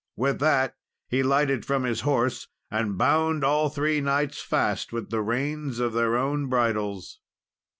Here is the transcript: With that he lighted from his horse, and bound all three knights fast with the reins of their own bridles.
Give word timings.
With 0.15 0.39
that 0.39 0.73
he 1.09 1.21
lighted 1.21 1.63
from 1.63 1.83
his 1.83 2.01
horse, 2.01 2.47
and 2.71 2.97
bound 2.97 3.43
all 3.43 3.69
three 3.69 4.01
knights 4.01 4.41
fast 4.41 4.91
with 4.91 5.11
the 5.11 5.21
reins 5.21 5.77
of 5.77 5.93
their 5.93 6.17
own 6.17 6.47
bridles. 6.49 7.19